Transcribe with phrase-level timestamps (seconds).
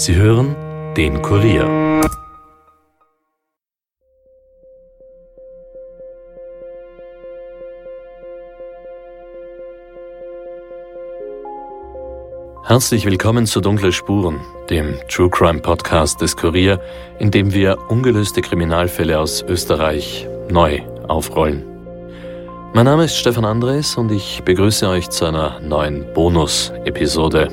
[0.00, 0.56] Sie hören
[0.96, 1.66] den Kurier.
[12.64, 14.40] Herzlich willkommen zu Dunkle Spuren,
[14.70, 16.80] dem True Crime Podcast des Kurier,
[17.18, 21.62] in dem wir ungelöste Kriminalfälle aus Österreich neu aufrollen.
[22.72, 27.48] Mein Name ist Stefan Andres und ich begrüße euch zu einer neuen Bonus-Episode.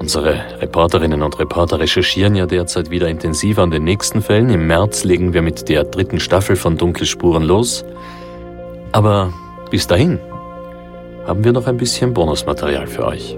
[0.00, 4.48] Unsere Reporterinnen und Reporter recherchieren ja derzeit wieder intensiver an den nächsten Fällen.
[4.48, 7.84] Im März legen wir mit der dritten Staffel von Dunkle Spuren los.
[8.92, 9.30] Aber
[9.70, 10.18] bis dahin
[11.26, 13.36] haben wir noch ein bisschen Bonusmaterial für euch.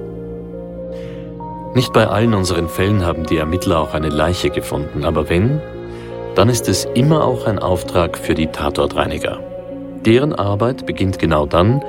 [1.75, 5.61] Nicht bei allen unseren Fällen haben die Ermittler auch eine Leiche gefunden, aber wenn,
[6.37, 9.41] dann ist es immer auch ein Auftrag für die Tatortreiniger.
[10.07, 11.83] Deren Arbeit beginnt genau dann,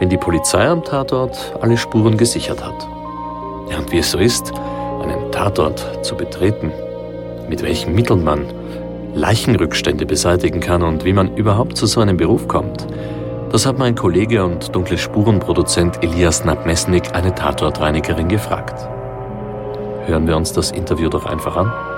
[0.00, 2.95] wenn die Polizei am Tatort alle Spuren gesichert hat.
[3.70, 4.52] Ja, und wie es so ist,
[5.02, 6.72] einen Tatort zu betreten,
[7.48, 8.46] mit welchen Mitteln man
[9.14, 12.86] Leichenrückstände beseitigen kann und wie man überhaupt zu so einem Beruf kommt,
[13.50, 18.88] das hat mein Kollege und dunkle Spurenproduzent Elias Nabmesnik eine Tatortreinigerin gefragt.
[20.06, 21.95] Hören wir uns das Interview doch einfach an.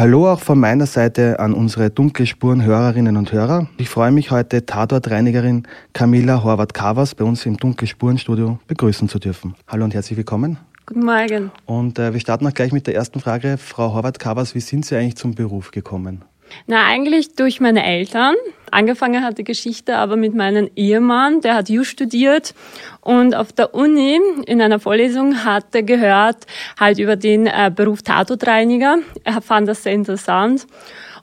[0.00, 3.68] Hallo auch von meiner Seite an unsere dunkle Spuren Hörerinnen und Hörer.
[3.76, 9.18] Ich freue mich heute Tatortreinigerin Camilla Horvath-Kavas bei uns im dunkle Spuren Studio begrüßen zu
[9.18, 9.56] dürfen.
[9.68, 10.56] Hallo und herzlich willkommen.
[10.86, 11.50] Guten Morgen.
[11.66, 13.58] Und äh, wir starten auch gleich mit der ersten Frage.
[13.58, 16.24] Frau Horvath-Kavas, wie sind Sie eigentlich zum Beruf gekommen?
[16.66, 18.34] Na, eigentlich durch meine Eltern.
[18.70, 22.54] Angefangen hat die Geschichte aber mit meinem Ehemann, der hat Jus studiert
[23.00, 26.46] und auf der Uni in einer Vorlesung hat er gehört
[26.78, 28.98] halt über den äh, Beruf Tatortreiniger.
[29.24, 30.66] Er fand das sehr interessant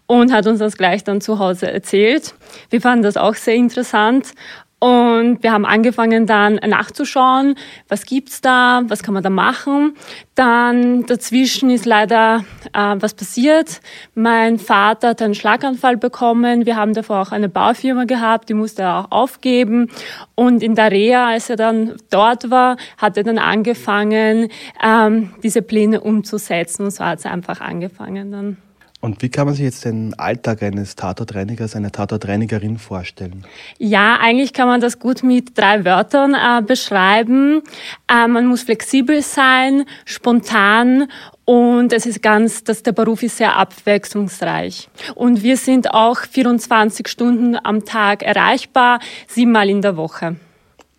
[0.07, 2.33] und hat uns das gleich dann zu Hause erzählt.
[2.69, 4.33] Wir fanden das auch sehr interessant
[4.79, 7.55] und wir haben angefangen dann nachzuschauen,
[7.88, 9.95] was gibt's da, was kann man da machen.
[10.35, 13.81] Dann dazwischen ist leider äh, was passiert.
[14.13, 16.67] Mein Vater hat einen Schlaganfall bekommen.
[16.67, 19.89] Wir haben davor auch eine Baufirma gehabt, die musste er auch aufgeben.
[20.35, 24.49] Und in der Reha, als er dann dort war, hat er dann angefangen,
[24.83, 26.83] ähm, diese Pläne umzusetzen.
[26.83, 28.57] Und so hat es einfach angefangen dann.
[28.99, 33.45] Und wie kann man sich jetzt den Alltag eines Tatortreinigers, einer Tatortreinigerin vorstellen?
[33.77, 37.61] Ja, eigentlich kann man das gut mit drei Wörtern äh, beschreiben.
[38.07, 41.09] Äh, man muss flexibel sein, spontan
[41.45, 44.89] und es ist ganz, dass der Beruf ist sehr abwechslungsreich.
[45.15, 50.37] Und wir sind auch 24 Stunden am Tag erreichbar, siebenmal in der Woche.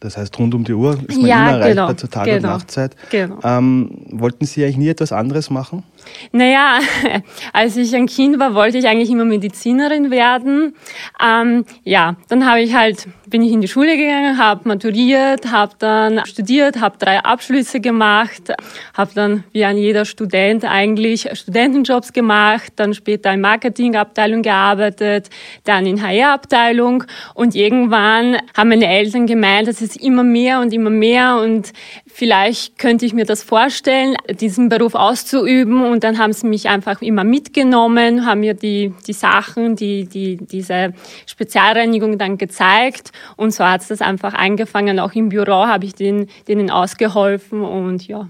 [0.00, 2.36] Das heißt, rund um die Uhr ist man ja, immer erreichbar genau, zur Tag- genau,
[2.36, 2.94] und Nachtzeit.
[3.10, 3.38] Genau.
[3.42, 5.82] Ähm, wollten Sie eigentlich nie etwas anderes machen?
[6.30, 6.78] Naja,
[7.52, 10.76] als ich ein Kind war, wollte ich eigentlich immer Medizinerin werden.
[11.20, 15.72] Ähm, ja, dann habe ich halt, bin ich in die Schule gegangen, habe maturiert, habe
[15.80, 18.52] dann studiert, habe drei Abschlüsse gemacht,
[18.94, 25.28] habe dann wie ein jeder Student eigentlich Studentenjobs gemacht, dann später in Marketingabteilung gearbeitet,
[25.64, 27.02] dann in HR-Abteilung
[27.34, 31.72] und irgendwann haben meine Eltern gemeint, das ist immer mehr und immer mehr und
[32.06, 35.84] vielleicht könnte ich mir das vorstellen, diesen Beruf auszuüben.
[35.84, 40.36] Und dann haben sie mich einfach immer mitgenommen, haben mir die, die Sachen, die, die,
[40.36, 40.94] diese
[41.26, 43.12] Spezialreinigung dann gezeigt.
[43.36, 44.98] Und so hat es das einfach angefangen.
[45.00, 48.28] Auch im Büro habe ich denen, denen ausgeholfen und ja.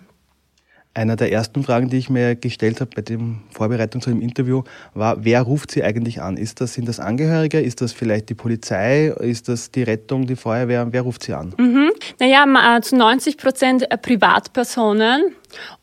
[0.98, 3.20] Einer der ersten Fragen, die ich mir gestellt habe bei der
[3.50, 4.64] Vorbereitung zu dem Interview,
[4.94, 6.36] war, wer ruft Sie eigentlich an?
[6.36, 7.60] Ist das, sind das Angehörige?
[7.60, 9.06] Ist das vielleicht die Polizei?
[9.20, 10.88] Ist das die Rettung, die Feuerwehr?
[10.90, 11.54] Wer ruft Sie an?
[11.56, 11.92] Mhm.
[12.18, 15.36] Naja, zu 90 Prozent Privatpersonen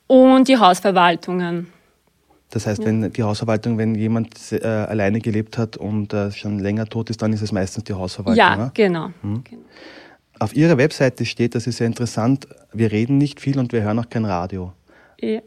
[0.08, 1.68] und die Hausverwaltungen.
[2.50, 2.86] Das heißt, ja.
[2.86, 7.22] wenn die Hausverwaltung, wenn jemand äh, alleine gelebt hat und äh, schon länger tot ist,
[7.22, 8.38] dann ist es meistens die Hausverwaltung.
[8.38, 8.72] Ja, ne?
[8.74, 9.12] genau.
[9.22, 9.44] Hm.
[10.40, 13.98] Auf Ihrer Webseite steht, das ist sehr interessant, wir reden nicht viel und wir hören
[14.00, 14.74] auch kein Radio.
[15.22, 15.42] Ja.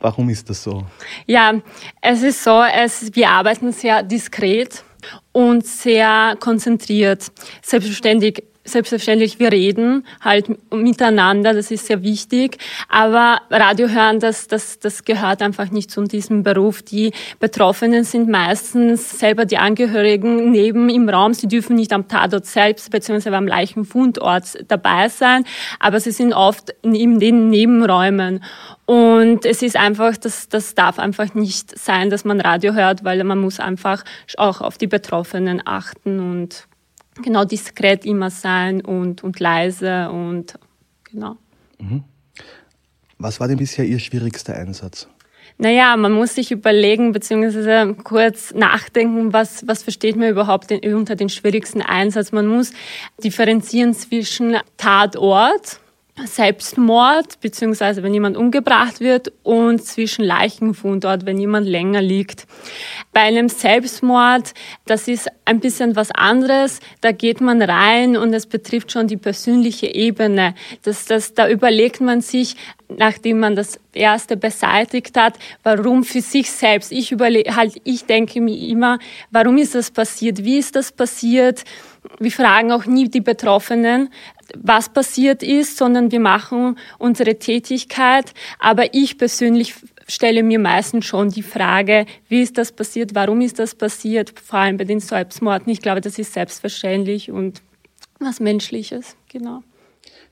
[0.00, 0.84] Warum ist das so?
[1.26, 1.54] Ja,
[2.00, 4.84] es ist so, es, wir arbeiten sehr diskret
[5.32, 7.30] und sehr konzentriert.
[7.62, 12.58] Selbstverständlich selbstverständlich, wir reden halt miteinander, das ist sehr wichtig.
[12.88, 16.82] Aber Radio hören, das, das, das gehört einfach nicht zu diesem Beruf.
[16.82, 21.34] Die Betroffenen sind meistens selber die Angehörigen neben im Raum.
[21.34, 23.30] Sie dürfen nicht am Tatort selbst bzw.
[23.30, 25.44] am Leichenfundort dabei sein,
[25.80, 28.42] aber sie sind oft in den Nebenräumen.
[28.84, 33.22] Und es ist einfach, das, das darf einfach nicht sein, dass man Radio hört, weil
[33.24, 34.04] man muss einfach
[34.36, 36.66] auch auf die Betroffenen achten und
[37.20, 40.58] genau diskret immer sein und, und leise und
[41.04, 41.36] genau.
[41.78, 42.04] Mhm.
[43.18, 45.08] Was war denn bisher Ihr schwierigster Einsatz?
[45.58, 47.94] Naja, man muss sich überlegen bzw.
[48.02, 52.32] kurz nachdenken, was, was versteht man überhaupt den, unter den schwierigsten Einsatz.
[52.32, 52.72] Man muss
[53.22, 55.78] differenzieren zwischen Tatort,
[56.26, 62.46] Selbstmord, beziehungsweise wenn jemand umgebracht wird, und zwischen Leichenfundort, wenn jemand länger liegt.
[63.12, 64.52] Bei einem Selbstmord,
[64.84, 66.80] das ist ein bisschen was anderes.
[67.00, 70.54] Da geht man rein und es betrifft schon die persönliche Ebene.
[70.82, 72.56] Das, das, da überlegt man sich,
[72.88, 76.92] nachdem man das erste beseitigt hat, warum für sich selbst.
[76.92, 78.98] Ich überlege, halt, ich denke mir immer,
[79.30, 80.44] warum ist das passiert?
[80.44, 81.64] Wie ist das passiert?
[82.18, 84.10] Wir fragen auch nie die Betroffenen,
[84.56, 88.34] was passiert ist, sondern wir machen unsere Tätigkeit.
[88.58, 89.74] Aber ich persönlich
[90.06, 94.60] stelle mir meistens schon die Frage, wie ist das passiert, warum ist das passiert, vor
[94.60, 95.72] allem bei den Selbstmorden.
[95.72, 97.62] Ich glaube, das ist selbstverständlich und
[98.18, 99.62] was Menschliches, genau.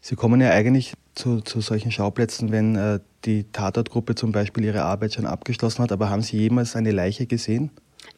[0.01, 4.83] Sie kommen ja eigentlich zu, zu solchen Schauplätzen, wenn äh, die Tatortgruppe zum Beispiel ihre
[4.83, 7.71] Arbeit schon abgeschlossen hat, aber haben Sie jemals eine Leiche gesehen?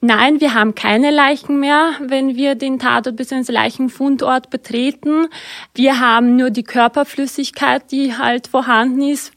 [0.05, 3.53] Nein, wir haben keine Leichen mehr, wenn wir den Tatort bzw.
[3.53, 5.29] Leichenfundort betreten.
[5.75, 9.33] Wir haben nur die Körperflüssigkeit, die halt vorhanden ist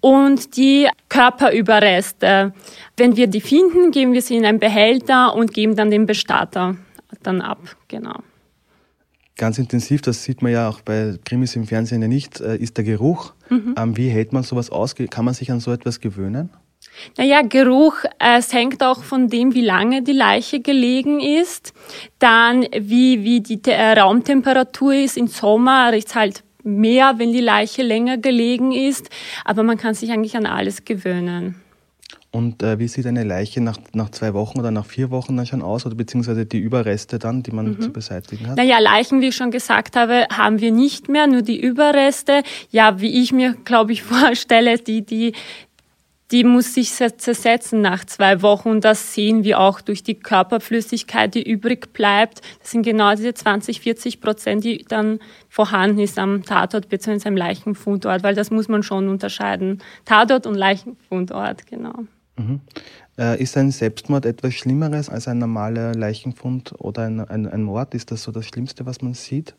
[0.00, 2.54] und die Körperüberreste.
[2.96, 6.76] Wenn wir die finden, geben wir sie in einen Behälter und geben dann den Bestatter
[7.22, 7.76] dann ab.
[7.88, 8.20] Genau.
[9.36, 12.78] Ganz intensiv, das sieht man ja auch bei Krimis im Fernsehen ja nicht, äh, ist
[12.78, 13.34] der Geruch.
[13.50, 13.74] Mhm.
[13.76, 14.94] Ähm, wie hält man sowas aus?
[14.94, 16.48] Kann man sich an so etwas gewöhnen?
[17.16, 21.72] Naja, Geruch, äh, es hängt auch von dem, wie lange die Leiche gelegen ist.
[22.18, 25.16] Dann, wie, wie die äh, Raumtemperatur ist.
[25.16, 29.10] Im Sommer riecht es halt mehr, wenn die Leiche länger gelegen ist.
[29.44, 31.56] Aber man kann sich eigentlich an alles gewöhnen.
[32.30, 35.46] Und äh, wie sieht eine Leiche nach, nach zwei Wochen oder nach vier Wochen dann
[35.46, 35.86] schon aus?
[35.86, 37.80] Oder beziehungsweise die Überreste dann, die man mhm.
[37.80, 38.58] zu beseitigen hat?
[38.58, 42.42] Naja, Leichen, wie ich schon gesagt habe, haben wir nicht mehr, nur die Überreste.
[42.70, 45.32] Ja, wie ich mir, glaube ich, vorstelle, die, die,
[46.30, 51.34] die muss sich zersetzen nach zwei Wochen und das sehen wir auch durch die Körperflüssigkeit,
[51.34, 52.42] die übrig bleibt.
[52.60, 57.28] Das sind genau diese 20, 40 Prozent, die dann vorhanden ist am Tatort bzw.
[57.28, 59.82] am Leichenfundort, weil das muss man schon unterscheiden.
[60.04, 61.94] Tatort und Leichenfundort, genau.
[62.36, 62.60] Mhm.
[63.18, 67.94] Äh, ist ein Selbstmord etwas Schlimmeres als ein normaler Leichenfund oder ein, ein, ein Mord?
[67.94, 69.54] Ist das so das Schlimmste, was man sieht?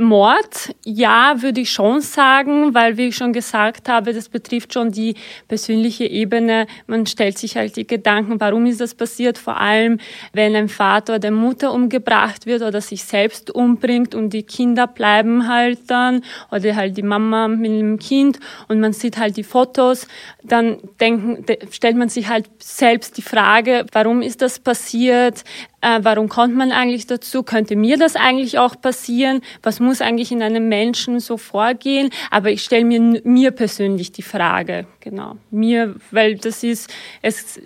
[0.00, 4.90] Mord, ja, würde ich schon sagen, weil, wie ich schon gesagt habe, das betrifft schon
[4.90, 5.14] die
[5.46, 6.66] persönliche Ebene.
[6.86, 9.38] Man stellt sich halt die Gedanken, warum ist das passiert?
[9.38, 9.98] Vor allem,
[10.32, 15.46] wenn ein Vater oder Mutter umgebracht wird oder sich selbst umbringt und die Kinder bleiben
[15.46, 20.08] halt dann oder halt die Mama mit dem Kind und man sieht halt die Fotos,
[20.42, 25.44] dann denken, stellt man sich halt selbst die Frage, warum ist das passiert?
[25.82, 27.42] Äh, warum kommt man eigentlich dazu?
[27.42, 29.40] Könnte mir das eigentlich auch passieren?
[29.62, 32.10] Was muss eigentlich in einem Menschen so vorgehen?
[32.30, 35.36] Aber ich stelle mir mir persönlich die Frage, genau.
[35.50, 36.88] Mir, weil das ist,
[37.22, 37.60] es,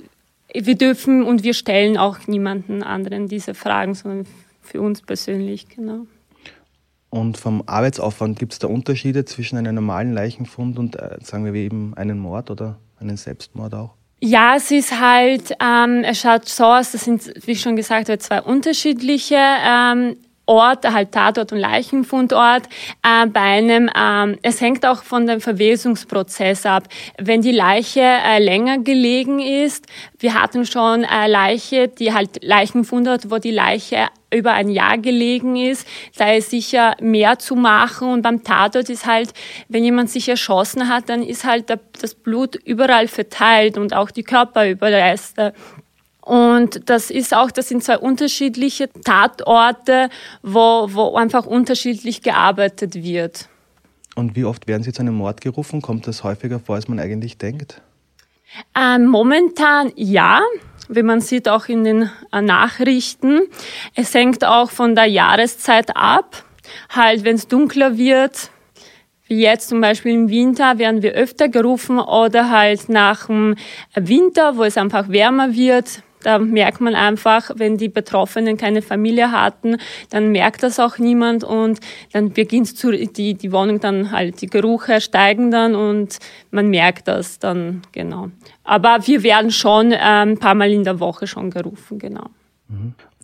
[0.54, 4.26] wir dürfen und wir stellen auch niemanden anderen diese Fragen, sondern
[4.62, 6.06] für uns persönlich, genau.
[7.10, 11.52] Und vom Arbeitsaufwand gibt es da Unterschiede zwischen einem normalen Leichenfund und, äh, sagen wir,
[11.54, 13.94] eben einen Mord oder einen Selbstmord auch?
[14.20, 18.40] Ja, es ist halt, ähm, es schaut so aus, das sind, wie schon gesagt, zwei
[18.40, 22.68] unterschiedliche ähm, Ort, halt Tatort und Leichenfundort,
[23.02, 26.84] äh, bei einem, ähm, es hängt auch von dem Verwesungsprozess ab.
[27.18, 29.86] Wenn die Leiche äh, länger gelegen ist,
[30.18, 35.56] wir hatten schon äh, Leiche, die halt Leichenfundort, wo die Leiche über ein Jahr gelegen
[35.56, 35.86] ist,
[36.16, 39.32] da ist sicher mehr zu machen und beim Tatort ist halt,
[39.68, 44.24] wenn jemand sich erschossen hat, dann ist halt das Blut überall verteilt und auch die
[44.24, 45.54] Körperüberreste.
[46.24, 50.08] Und das ist auch, das sind zwei unterschiedliche Tatorte,
[50.42, 53.50] wo, wo einfach unterschiedlich gearbeitet wird.
[54.14, 55.82] Und wie oft werden Sie zu einem Mord gerufen?
[55.82, 57.82] Kommt das häufiger vor, als man eigentlich denkt?
[58.74, 60.40] Ähm, momentan ja,
[60.88, 63.42] wie man sieht auch in den äh, Nachrichten.
[63.94, 66.42] Es hängt auch von der Jahreszeit ab.
[66.88, 68.50] Halt, wenn es dunkler wird,
[69.26, 73.56] wie jetzt zum Beispiel im Winter werden wir öfter gerufen oder halt nach dem
[73.94, 79.30] Winter, wo es einfach wärmer wird, da merkt man einfach, wenn die Betroffenen keine Familie
[79.30, 79.76] hatten,
[80.10, 81.80] dann merkt das auch niemand und
[82.12, 86.18] dann beginnt zu, die, die Wohnung dann halt, die Gerüche steigen dann und
[86.50, 88.30] man merkt das dann, genau.
[88.64, 92.26] Aber wir werden schon äh, ein paar Mal in der Woche schon gerufen, genau.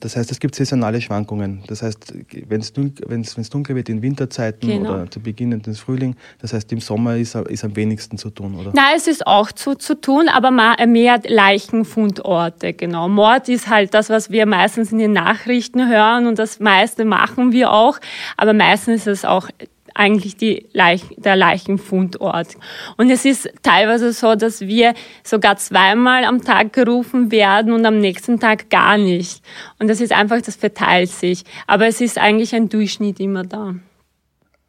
[0.01, 1.63] Das heißt, es gibt saisonale Schwankungen.
[1.67, 2.15] Das heißt,
[2.49, 4.91] wenn es dunkel wird in Winterzeiten genau.
[4.95, 8.55] oder zu Beginn des Frühlings, das heißt, im Sommer ist, ist am wenigsten zu tun,
[8.55, 8.73] oder?
[8.75, 13.09] Nein, es ist auch zu, zu tun, aber mehr Leichenfundorte, genau.
[13.09, 17.53] Mord ist halt das, was wir meistens in den Nachrichten hören und das meiste machen
[17.53, 17.99] wir auch,
[18.37, 19.49] aber meistens ist es auch
[19.95, 20.37] eigentlich
[20.73, 22.57] Leich der Leichenfundort.
[22.97, 24.95] Und es ist teilweise so, dass wir
[25.25, 29.43] sogar zweimal am Tag gerufen werden und am nächsten Tag gar nicht.
[29.79, 31.45] Und das ist einfach, das verteilt sich.
[31.67, 33.75] Aber es ist eigentlich ein Durchschnitt immer da.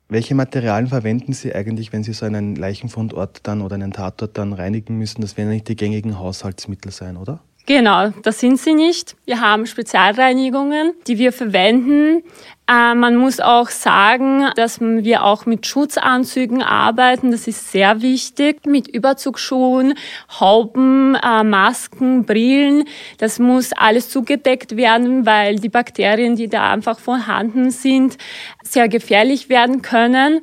[0.10, 4.52] Welche Materialien verwenden Sie eigentlich, wenn Sie so einen Leichenfundort dann oder einen Tatort dann
[4.52, 5.22] reinigen müssen?
[5.22, 7.40] Das werden nicht die gängigen Haushaltsmittel sein, oder?
[7.68, 9.16] Genau, das sind sie nicht.
[9.26, 12.24] Wir haben Spezialreinigungen, die wir verwenden.
[12.68, 17.32] Äh, man muss auch sagen, dass wir auch mit Schutzanzügen arbeiten.
[17.32, 18.66] Das ist sehr wichtig.
[18.66, 19.94] Mit Überzugsschuhen,
[20.40, 22.86] Hauben, äh, Masken, Brillen.
[23.20, 28.18] Das muss alles zugedeckt werden, weil die Bakterien, die da einfach vorhanden sind,
[28.64, 30.42] sehr gefährlich werden können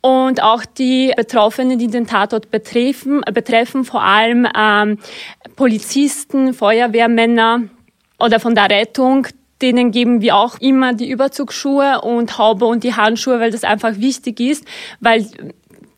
[0.00, 4.98] und auch die Betroffenen, die den Tatort betreffen, betreffen vor allem ähm,
[5.56, 7.62] Polizisten, Feuerwehrmänner
[8.18, 9.26] oder von der Rettung,
[9.62, 13.96] denen geben wir auch immer die Überzugsschuhe und Haube und die Handschuhe, weil das einfach
[13.98, 14.64] wichtig ist,
[15.00, 15.26] weil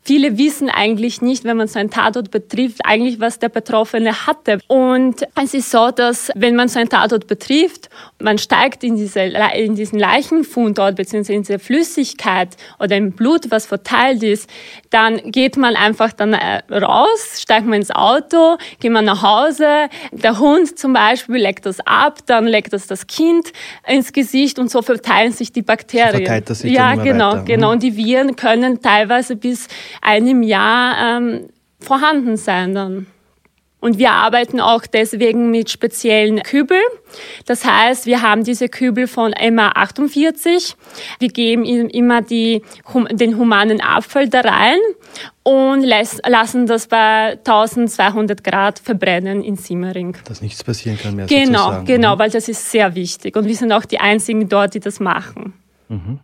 [0.03, 4.59] viele wissen eigentlich nicht, wenn man so einen Tatort betrifft, eigentlich, was der Betroffene hatte.
[4.67, 7.89] Und es ist so, dass wenn man so einen Tatort betrifft,
[8.19, 11.35] man steigt in, diese, in diesen Leichenfundort bzw.
[11.35, 14.49] in diese Flüssigkeit oder im Blut, was verteilt ist,
[14.89, 19.89] dann geht man einfach dann äh, raus, steigt man ins Auto, geht man nach Hause,
[20.11, 23.51] der Hund zum Beispiel leckt das ab, dann leckt das das Kind
[23.87, 26.11] ins Gesicht und so verteilen sich die Bakterien.
[26.11, 27.43] So verteilt das sich ja, genau, weiter.
[27.43, 27.71] genau.
[27.71, 29.67] Und die Viren können teilweise bis
[30.01, 33.07] einem Jahr ähm, vorhanden sein dann.
[33.81, 36.79] Und wir arbeiten auch deswegen mit speziellen Kübel.
[37.45, 40.75] Das heißt, wir haben diese Kübel von MA48.
[41.19, 42.61] Wir geben immer die,
[43.11, 44.79] den humanen Abfall da rein
[45.43, 50.17] und lassen das bei 1200 Grad verbrennen in Simmering.
[50.25, 51.27] Dass nichts passieren kann mehr.
[51.27, 51.85] Genau, sozusagen.
[51.85, 52.19] genau, mhm.
[52.19, 53.37] weil das ist sehr wichtig.
[53.37, 55.53] Und wir sind auch die einzigen dort, die das machen.
[55.87, 56.19] Mhm.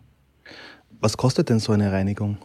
[1.00, 2.36] Was kostet denn so eine Reinigung?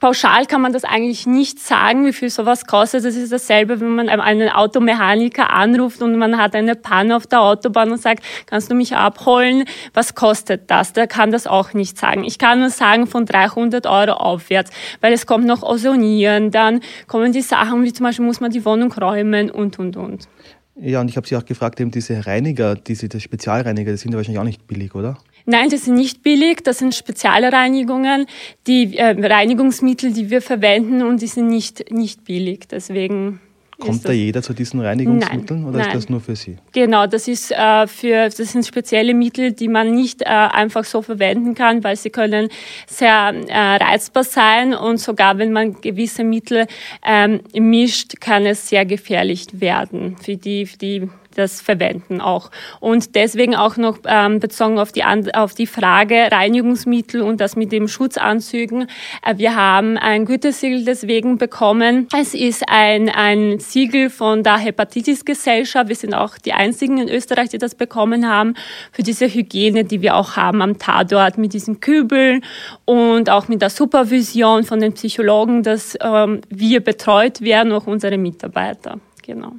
[0.00, 3.04] Pauschal kann man das eigentlich nicht sagen, wie viel sowas kostet.
[3.04, 7.40] Das ist dasselbe, wenn man einen Automechaniker anruft und man hat eine Panne auf der
[7.40, 9.64] Autobahn und sagt, kannst du mich abholen?
[9.94, 10.92] Was kostet das?
[10.92, 12.24] Der kann das auch nicht sagen.
[12.24, 17.32] Ich kann nur sagen von 300 Euro aufwärts, weil es kommt noch Ozonieren, dann kommen
[17.32, 20.28] die Sachen, wie zum Beispiel muss man die Wohnung räumen und, und, und.
[20.76, 24.10] Ja, und ich habe Sie auch gefragt, eben diese Reiniger, diese die Spezialreiniger, die sind
[24.10, 25.18] ja wahrscheinlich auch nicht billig, oder?
[25.46, 26.62] Nein, das sind nicht billig.
[26.64, 28.26] Das sind spezielle Reinigungen,
[28.66, 32.66] die äh, Reinigungsmittel, die wir verwenden und die sind nicht, nicht billig.
[32.70, 33.40] Deswegen
[33.78, 35.88] Kommt da jeder zu diesen Reinigungsmitteln nein, oder nein.
[35.88, 36.56] ist das nur für Sie?
[36.72, 41.02] Genau, das ist äh, für das sind spezielle Mittel, die man nicht äh, einfach so
[41.02, 42.48] verwenden kann, weil sie können
[42.86, 46.66] sehr äh, reizbar sein und sogar wenn man gewisse Mittel
[47.04, 52.50] ähm, mischt, kann es sehr gefährlich werden für die, für die das verwenden auch.
[52.80, 57.72] Und deswegen auch noch ähm, bezogen auf die, auf die Frage Reinigungsmittel und das mit
[57.72, 58.88] dem Schutzanzügen.
[59.24, 62.08] Äh, wir haben ein Gütesiegel deswegen bekommen.
[62.18, 65.88] Es ist ein, ein Siegel von der Hepatitis-Gesellschaft.
[65.88, 68.54] Wir sind auch die einzigen in Österreich, die das bekommen haben,
[68.92, 72.42] für diese Hygiene, die wir auch haben am Tatort mit diesen Kübeln
[72.84, 78.18] und auch mit der Supervision von den Psychologen, dass ähm, wir betreut werden, auch unsere
[78.18, 78.98] Mitarbeiter.
[79.22, 79.52] Genau.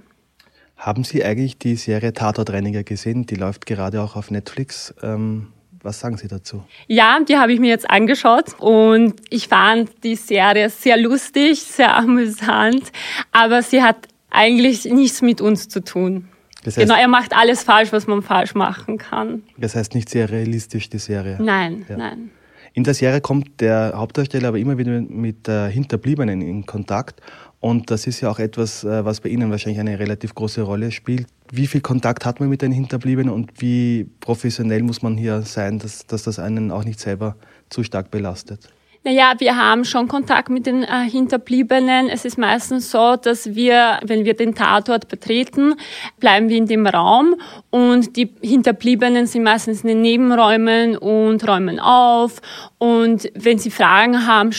[0.85, 3.25] Haben Sie eigentlich die Serie Tatortreiniger gesehen?
[3.25, 4.93] Die läuft gerade auch auf Netflix.
[5.01, 5.47] Ähm,
[5.81, 6.63] was sagen Sie dazu?
[6.85, 11.97] Ja, die habe ich mir jetzt angeschaut und ich fand die Serie sehr lustig, sehr
[11.97, 12.91] amüsant,
[13.31, 16.27] aber sie hat eigentlich nichts mit uns zu tun.
[16.63, 19.41] Das heißt, genau, er macht alles falsch, was man falsch machen kann.
[19.57, 21.39] Das heißt nicht sehr realistisch, die Serie.
[21.41, 21.97] Nein, ja.
[21.97, 22.29] nein.
[22.75, 27.21] In der Serie kommt der Hauptdarsteller aber immer wieder mit äh, Hinterbliebenen in Kontakt
[27.61, 30.91] und das ist ja auch etwas, äh, was bei Ihnen wahrscheinlich eine relativ große Rolle
[30.91, 31.25] spielt.
[31.49, 35.79] Wie viel Kontakt hat man mit den Hinterbliebenen und wie professionell muss man hier sein,
[35.79, 37.37] dass, dass das einen auch nicht selber
[37.69, 38.67] zu stark belastet?
[39.07, 42.09] Naja, wir haben schon Kontakt mit den äh, Hinterbliebenen.
[42.09, 45.75] Es ist meistens so, dass wir, wenn wir den Tatort betreten,
[46.19, 47.35] bleiben wir in dem Raum
[47.69, 52.41] und die Hinterbliebenen sind meistens in den Nebenräumen und räumen auf.
[52.85, 54.51] Und wenn sie Fragen haben,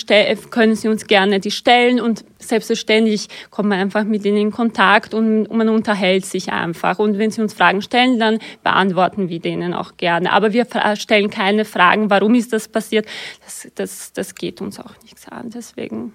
[0.51, 5.15] können sie uns gerne die stellen und selbstverständlich kommt man einfach mit ihnen in Kontakt
[5.15, 6.99] und man unterhält sich einfach.
[6.99, 10.33] Und wenn sie uns Fragen stellen, dann beantworten wir denen auch gerne.
[10.33, 10.67] Aber wir
[10.97, 13.07] stellen keine Fragen, warum ist das passiert.
[13.45, 15.51] Das, das, das geht uns auch nichts an.
[15.51, 16.13] Deswegen.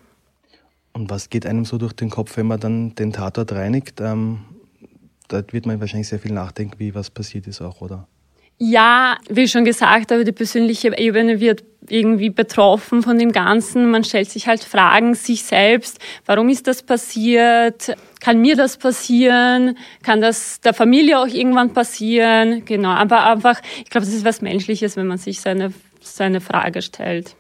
[0.92, 4.02] Und was geht einem so durch den Kopf, wenn man dann den Tatort reinigt?
[4.02, 4.40] Ähm,
[5.30, 8.06] da wird man wahrscheinlich sehr viel nachdenken, wie was passiert ist auch, oder?
[8.64, 13.90] Ja, wie schon gesagt, aber die persönliche Ebene wird irgendwie betroffen von dem Ganzen.
[13.90, 15.98] Man stellt sich halt Fragen sich selbst.
[16.28, 17.96] Warum ist das passiert?
[18.20, 19.80] Kann mir das passieren?
[20.04, 22.64] Kann das der Familie auch irgendwann passieren?
[22.66, 22.90] Genau.
[22.90, 27.36] Aber einfach, ich glaube, das ist was Menschliches, wenn man sich seine, seine Frage stellt.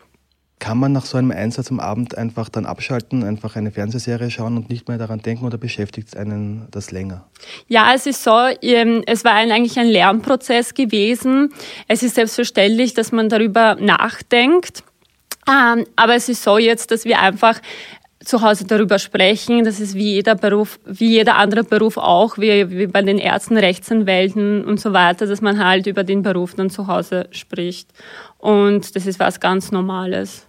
[0.61, 4.57] Kann man nach so einem Einsatz am Abend einfach dann abschalten, einfach eine Fernsehserie schauen
[4.57, 7.25] und nicht mehr daran denken oder beschäftigt einen das länger?
[7.67, 11.51] Ja, es ist so, es war eigentlich ein Lernprozess gewesen.
[11.87, 14.83] Es ist selbstverständlich, dass man darüber nachdenkt.
[15.49, 17.59] Ähm, aber es ist so jetzt, dass wir einfach
[18.23, 19.65] zu Hause darüber sprechen.
[19.65, 23.57] Das ist wie jeder Beruf, wie jeder andere Beruf auch, wie, wie bei den Ärzten,
[23.57, 27.89] Rechtsanwälten und so weiter, dass man halt über den Beruf dann zu Hause spricht.
[28.37, 30.45] Und das ist was ganz Normales.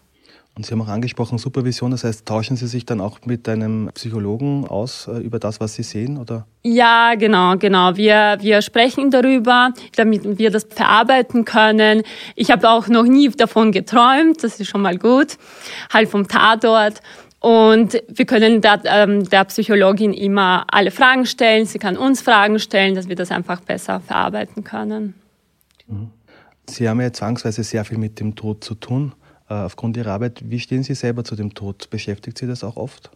[0.55, 3.91] Und Sie haben auch angesprochen Supervision, das heißt, tauschen Sie sich dann auch mit einem
[3.95, 6.47] Psychologen aus äh, über das, was Sie sehen, oder?
[6.63, 7.97] Ja, genau, genau.
[7.97, 12.03] Wir, wir sprechen darüber, damit wir das verarbeiten können.
[12.37, 15.39] Ich habe auch noch nie davon geträumt, das ist schon mal gut,
[15.91, 17.01] halt vom Tatort.
[17.41, 21.65] Und wir können der, ähm, der Psychologin immer alle Fragen stellen.
[21.65, 25.15] Sie kann uns Fragen stellen, dass wir das einfach besser verarbeiten können.
[25.89, 26.11] Mhm.
[26.69, 29.13] Sie haben ja zwangsweise sehr viel mit dem Tod zu tun.
[29.53, 31.91] Äh, aufgrund Ihrer Arbeit, wie stehen Sie selber zu dem Tod?
[31.91, 33.11] Beschäftigt Sie das auch oft?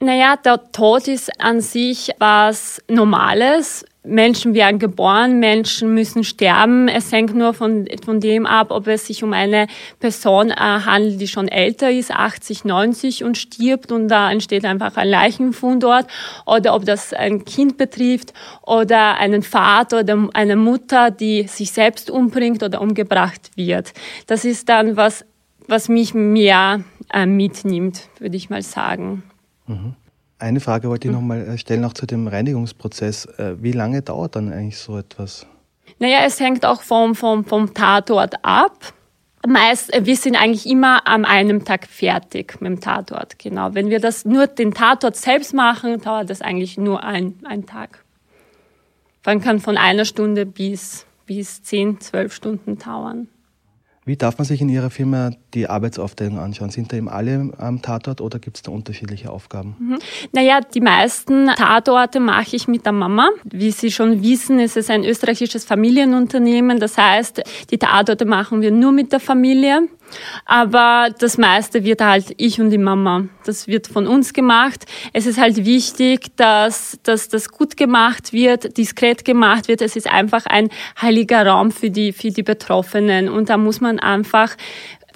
[0.00, 3.84] Naja, der Tod ist an sich was Normales.
[4.04, 6.88] Menschen werden geboren, Menschen müssen sterben.
[6.88, 9.68] Es hängt nur von, von dem ab, ob es sich um eine
[10.00, 14.96] Person äh, handelt, die schon älter ist, 80, 90 und stirbt und da entsteht einfach
[14.96, 16.06] ein Leichenfund dort
[16.46, 18.32] oder ob das ein Kind betrifft
[18.62, 23.92] oder einen Vater oder eine Mutter, die sich selbst umbringt oder umgebracht wird.
[24.26, 25.24] Das ist dann was
[25.68, 26.80] was mich mehr
[27.12, 29.22] äh, mitnimmt, würde ich mal sagen.
[29.66, 29.94] Mhm.
[30.38, 33.26] Eine Frage wollte ich noch mal äh, stellen, auch zu dem Reinigungsprozess.
[33.38, 35.46] Äh, wie lange dauert dann eigentlich so etwas?
[35.98, 38.92] Naja, es hängt auch vom, vom, vom Tatort ab.
[39.46, 43.38] Meist, äh, wir sind eigentlich immer an einem Tag fertig mit dem Tatort.
[43.38, 43.74] Genau.
[43.74, 48.04] Wenn wir das nur den Tatort selbst machen, dauert das eigentlich nur ein, ein Tag.
[49.24, 53.28] Man kann von einer Stunde bis, bis zehn, zwölf Stunden dauern.
[54.04, 56.70] Wie darf man sich in Ihrer Firma die Arbeitsaufteilung anschauen?
[56.70, 59.76] Sind da eben alle am Tatort oder gibt es da unterschiedliche Aufgaben?
[59.78, 59.98] Mhm.
[60.32, 63.28] Naja, die meisten Tatorte mache ich mit der Mama.
[63.44, 66.80] Wie Sie schon wissen, ist es ein österreichisches Familienunternehmen.
[66.80, 69.88] Das heißt, die Tatorte machen wir nur mit der Familie.
[70.44, 73.26] Aber das meiste wird halt ich und die Mama.
[73.44, 74.84] Das wird von uns gemacht.
[75.12, 79.82] Es ist halt wichtig, dass, dass das gut gemacht wird, diskret gemacht wird.
[79.82, 80.68] Es ist einfach ein
[81.00, 83.28] heiliger Raum für die, für die Betroffenen.
[83.28, 84.56] Und da muss man einfach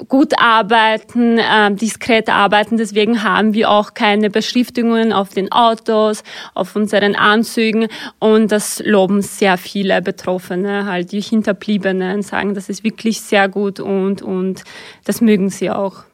[0.08, 2.76] gut arbeiten, äh, diskret arbeiten.
[2.76, 6.22] Deswegen haben wir auch keine Beschriftungen auf den Autos,
[6.54, 7.88] auf unseren Anzügen.
[8.18, 13.80] Und das loben sehr viele Betroffene, halt die Hinterbliebenen, sagen, das ist wirklich sehr gut
[13.80, 14.62] und, und
[15.04, 16.04] das mögen sie auch.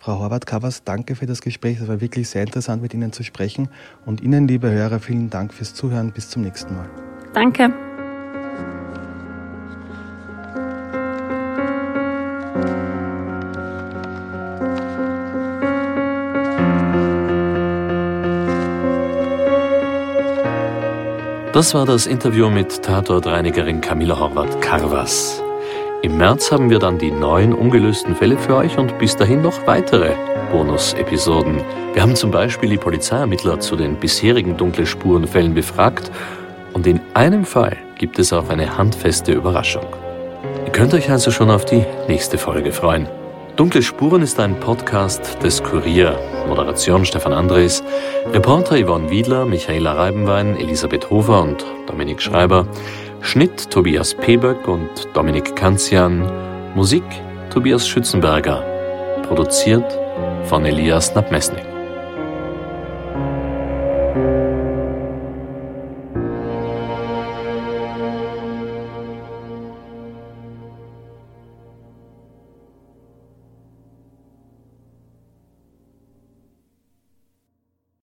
[0.00, 1.78] Frau Horvath-Kavas, danke für das Gespräch.
[1.80, 3.68] Es war wirklich sehr interessant, mit Ihnen zu sprechen.
[4.06, 6.12] Und Ihnen, liebe Hörer, vielen Dank fürs Zuhören.
[6.12, 6.88] Bis zum nächsten Mal.
[7.34, 7.89] Danke.
[21.60, 25.42] Das war das Interview mit Tatortreinigerin Camilla Horvath-Karwas.
[26.00, 29.66] Im März haben wir dann die neuen ungelösten Fälle für euch und bis dahin noch
[29.66, 30.14] weitere
[30.50, 31.60] Bonus-Episoden.
[31.92, 36.10] Wir haben zum Beispiel die Polizeiermittler zu den bisherigen dunkle Spurenfällen befragt
[36.72, 39.84] und in einem Fall gibt es auch eine handfeste Überraschung.
[40.64, 43.06] Ihr könnt euch also schon auf die nächste Folge freuen.
[43.60, 46.18] Dunkle Spuren ist ein Podcast des Kurier.
[46.48, 47.84] Moderation Stefan Andres,
[48.32, 52.66] Reporter Yvonne Wiedler, Michaela Reibenwein, Elisabeth Hofer und Dominik Schreiber,
[53.20, 56.26] Schnitt Tobias Peböck und Dominik Kanzian,
[56.74, 57.04] Musik
[57.50, 58.64] Tobias Schützenberger,
[59.28, 59.84] produziert
[60.44, 61.69] von Elias Nabmesnik.